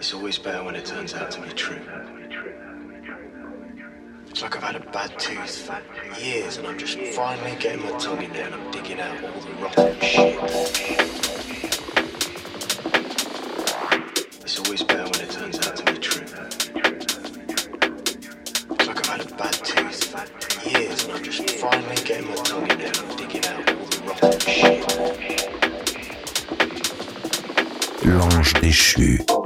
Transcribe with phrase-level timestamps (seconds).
[0.00, 1.78] It's always better when it turns out to be true.
[4.30, 5.78] It's like I've had a bad tooth for
[6.18, 9.40] years and I'm just finally getting my tongue in there and I'm digging out all
[9.42, 10.38] the rotten shit.
[14.40, 16.24] It's always better when it turns out to be true.
[18.70, 22.36] It's like I've had a bad tooth for years and I'm just finally getting my
[22.36, 24.80] tongue in there and I'm digging out all the rotten shit.
[28.06, 29.39] L'ange déchu.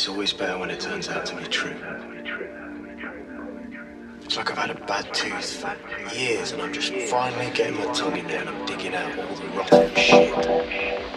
[0.00, 1.76] It's always better when it turns out to be true.
[4.22, 7.92] It's like I've had a bad tooth for years and I'm just finally getting my
[7.92, 11.09] tongue in there and I'm digging out all the rotten shit.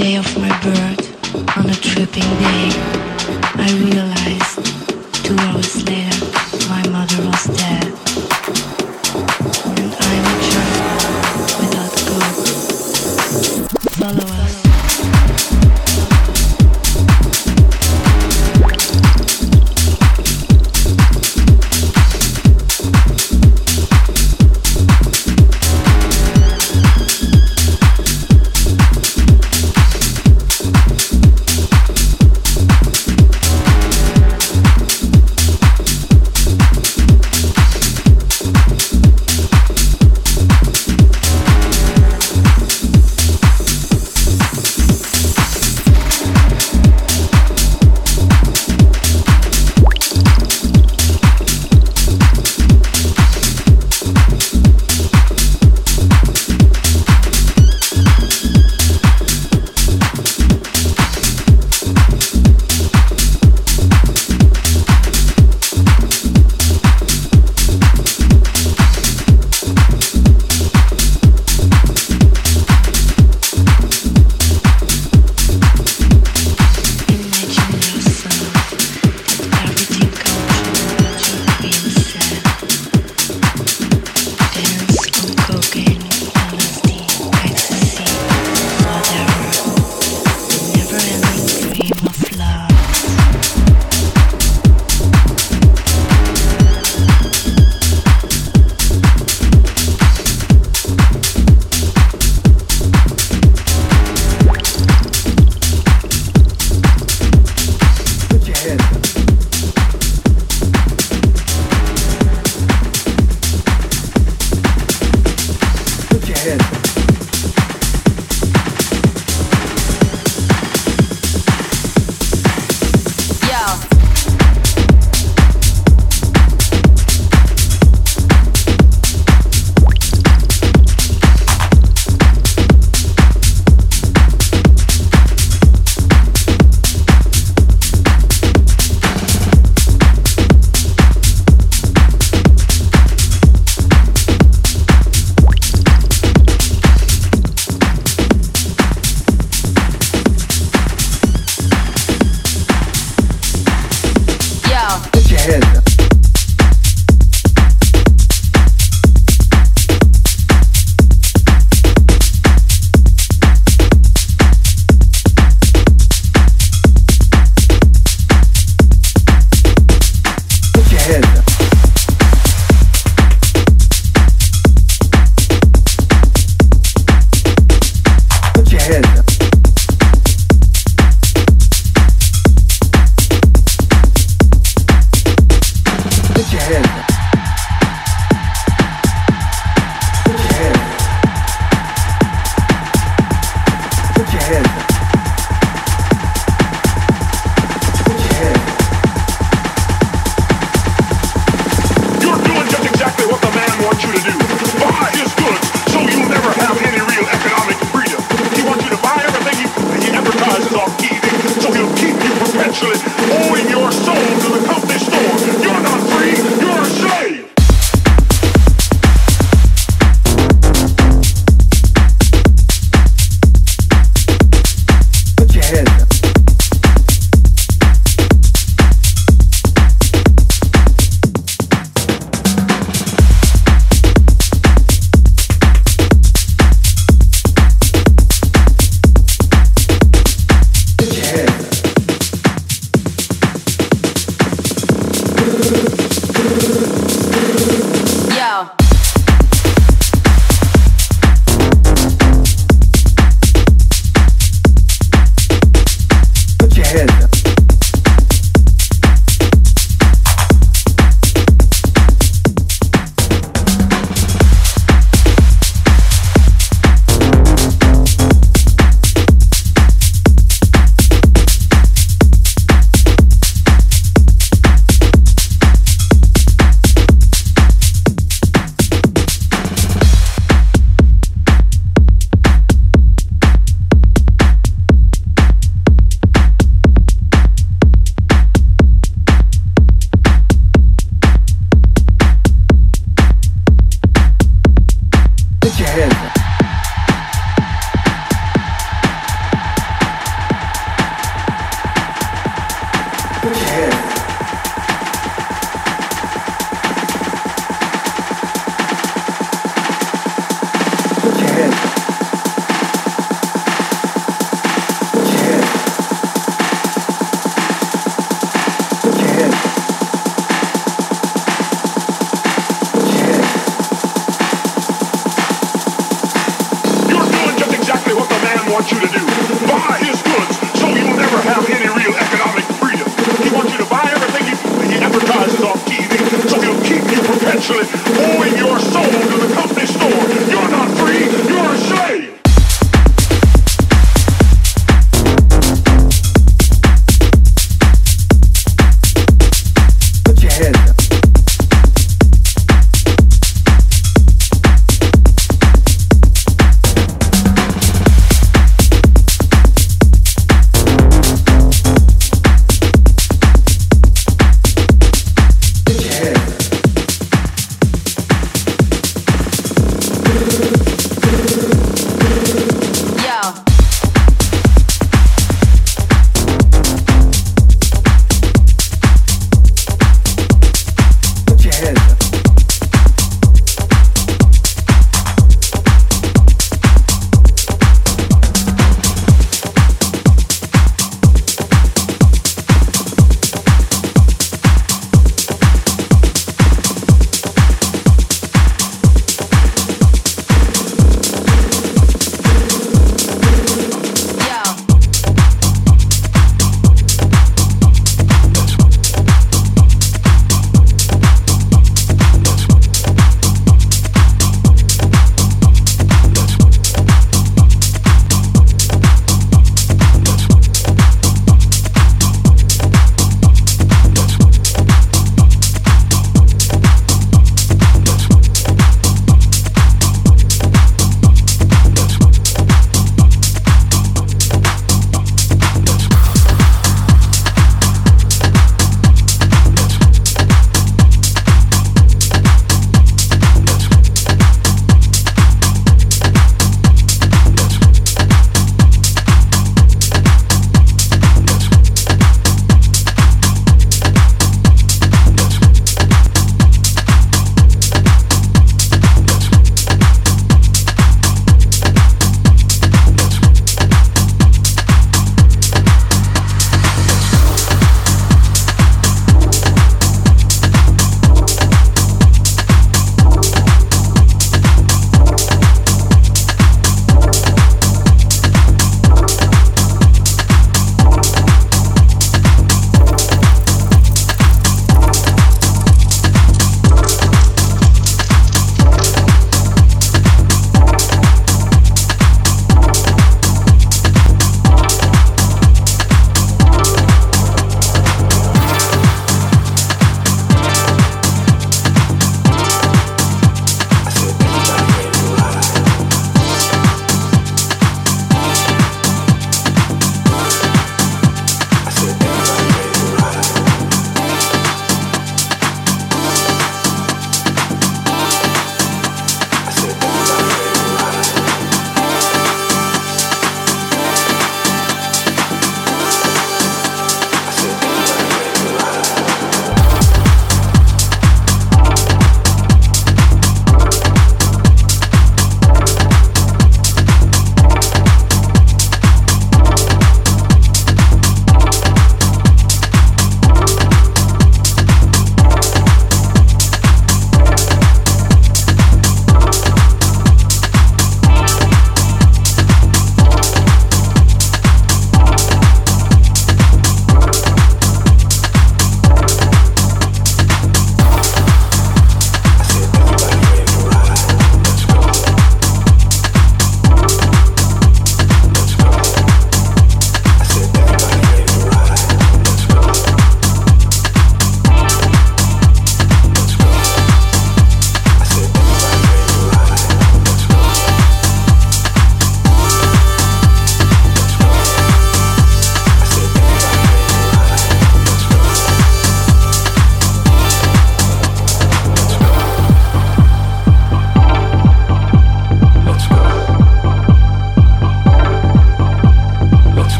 [0.00, 2.99] Day of my birth, on a tripping day,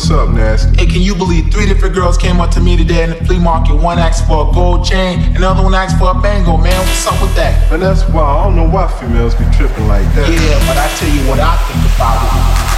[0.00, 0.78] What's up, Nasty?
[0.78, 3.38] Hey, can you believe three different girls came up to me today in the flea
[3.38, 3.74] market?
[3.74, 6.78] One asked for a gold chain, another one asked for a bangle, man.
[6.86, 7.70] What's up with that?
[7.70, 10.26] And that's why I don't know why females be tripping like that.
[10.26, 12.69] Yeah, but I tell you what I think about it.